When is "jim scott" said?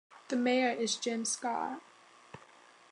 0.95-1.79